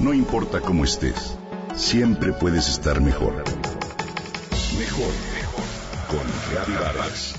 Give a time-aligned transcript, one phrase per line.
[0.00, 1.36] No importa cómo estés,
[1.74, 3.34] siempre puedes estar mejor.
[4.78, 5.64] Mejor, mejor.
[6.08, 7.34] Con Reavivadas.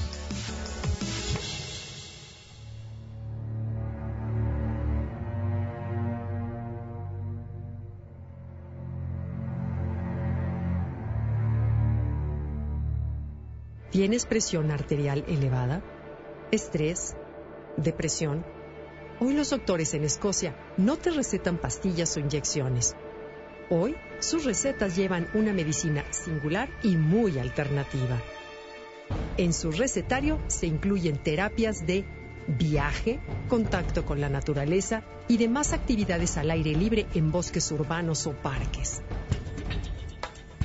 [13.90, 15.82] ¿Tienes presión arterial elevada?
[16.52, 17.16] ¿Estrés?
[17.76, 18.61] ¿Depresión?
[19.24, 22.96] Hoy los doctores en Escocia no te recetan pastillas o inyecciones.
[23.70, 28.20] Hoy sus recetas llevan una medicina singular y muy alternativa.
[29.38, 32.04] En su recetario se incluyen terapias de
[32.48, 38.34] viaje, contacto con la naturaleza y demás actividades al aire libre en bosques urbanos o
[38.34, 39.04] parques.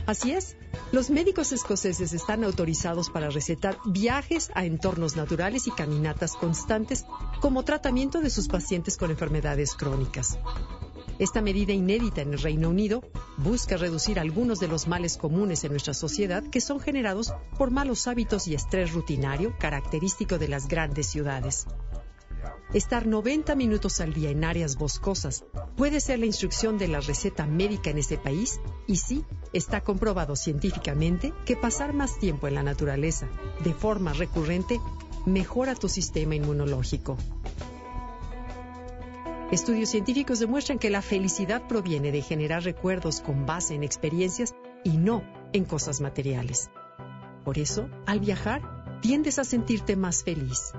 [0.07, 0.57] Así es,
[0.93, 7.05] los médicos escoceses están autorizados para recetar viajes a entornos naturales y caminatas constantes
[7.41, 10.39] como tratamiento de sus pacientes con enfermedades crónicas.
[11.19, 13.03] Esta medida inédita en el Reino Unido
[13.39, 18.07] busca reducir algunos de los males comunes en nuestra sociedad que son generados por malos
[18.07, 21.67] hábitos y estrés rutinario característico de las grandes ciudades.
[22.73, 25.45] Estar 90 minutos al día en áreas boscosas
[25.77, 30.35] puede ser la instrucción de la receta médica en ese país y sí, está comprobado
[30.35, 33.29] científicamente que pasar más tiempo en la naturaleza
[33.63, 34.81] de forma recurrente
[35.27, 37.17] mejora tu sistema inmunológico.
[39.53, 44.97] Estudios científicos demuestran que la felicidad proviene de generar recuerdos con base en experiencias y
[44.97, 46.69] no en cosas materiales.
[47.45, 50.73] Por eso, al viajar, tiendes a sentirte más feliz,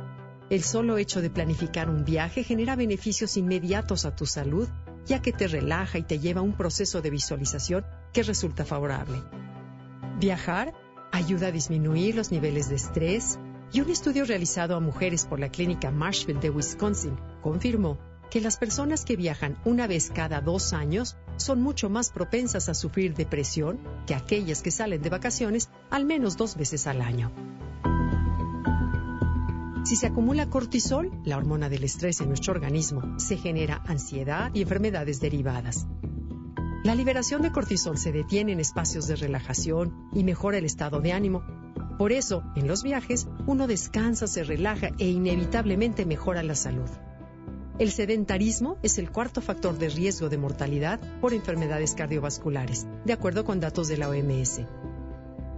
[0.50, 4.68] el solo hecho de planificar un viaje genera beneficios inmediatos a tu salud,
[5.06, 9.22] ya que te relaja y te lleva a un proceso de visualización que resulta favorable.
[10.20, 10.74] Viajar
[11.12, 13.40] ayuda a disminuir los niveles de estrés
[13.74, 17.98] y un estudio realizado a mujeres por la clínica Marshfield de Wisconsin confirmó
[18.30, 22.74] que las personas que viajan una vez cada dos años son mucho más propensas a
[22.74, 27.32] sufrir depresión que aquellas que salen de vacaciones al menos dos veces al año.
[29.88, 34.64] Si se acumula cortisol, la hormona del estrés en nuestro organismo, se genera ansiedad y
[34.64, 35.88] enfermedades derivadas.
[36.84, 41.14] La liberación de cortisol se detiene en espacios de relajación y mejora el estado de
[41.14, 41.42] ánimo.
[41.98, 46.90] Por eso, en los viajes, uno descansa, se relaja e inevitablemente mejora la salud.
[47.80, 53.46] El sedentarismo es el cuarto factor de riesgo de mortalidad por enfermedades cardiovasculares, de acuerdo
[53.46, 54.64] con datos de la OMS.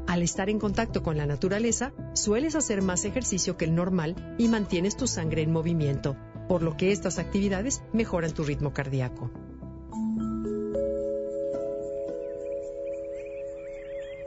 [0.09, 4.47] Al estar en contacto con la naturaleza, sueles hacer más ejercicio que el normal y
[4.47, 9.30] mantienes tu sangre en movimiento, por lo que estas actividades mejoran tu ritmo cardíaco.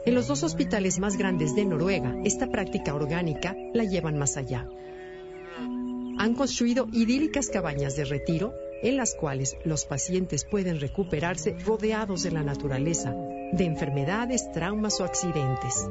[0.05, 4.65] En los dos hospitales más grandes de Noruega, esta práctica orgánica la llevan más allá.
[6.17, 12.31] Han construido idílicas cabañas de retiro en las cuales los pacientes pueden recuperarse rodeados de
[12.31, 13.13] la naturaleza,
[13.53, 15.87] de enfermedades, traumas o accidentes.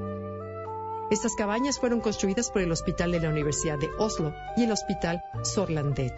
[1.10, 5.22] Estas cabañas fueron construidas por el Hospital de la Universidad de Oslo y el Hospital
[5.42, 6.14] Sorlandet.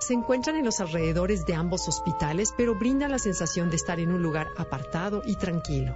[0.00, 4.10] Se encuentran en los alrededores de ambos hospitales, pero brindan la sensación de estar en
[4.10, 5.94] un lugar apartado y tranquilo.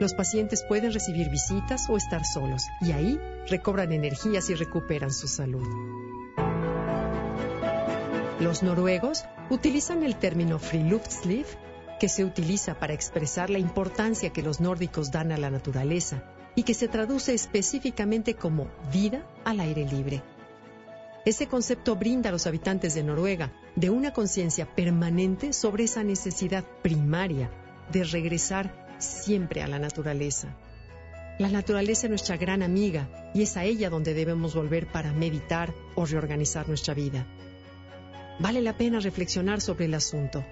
[0.00, 3.18] Los pacientes pueden recibir visitas o estar solos, y ahí
[3.48, 5.66] recobran energías y recuperan su salud.
[8.40, 11.46] Los noruegos utilizan el término Friluftsliv
[11.98, 16.22] que se utiliza para expresar la importancia que los nórdicos dan a la naturaleza
[16.54, 20.22] y que se traduce específicamente como vida al aire libre.
[21.24, 26.64] Ese concepto brinda a los habitantes de Noruega de una conciencia permanente sobre esa necesidad
[26.82, 27.50] primaria
[27.90, 30.56] de regresar siempre a la naturaleza.
[31.38, 35.74] La naturaleza es nuestra gran amiga y es a ella donde debemos volver para meditar
[35.94, 37.26] o reorganizar nuestra vida.
[38.38, 40.44] Vale la pena reflexionar sobre el asunto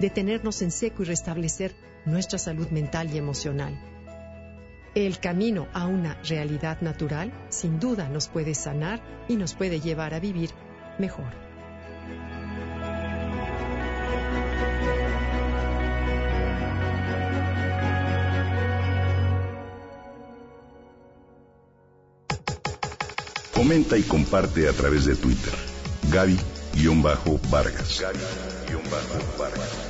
[0.00, 1.74] detenernos en seco y restablecer
[2.06, 3.78] nuestra salud mental y emocional.
[4.94, 10.14] El camino a una realidad natural sin duda nos puede sanar y nos puede llevar
[10.14, 10.50] a vivir
[10.98, 11.50] mejor.
[23.54, 25.52] Comenta y comparte a través de Twitter.
[26.10, 28.00] Gaby-Vargas.
[28.00, 29.89] Gaby-Vargas.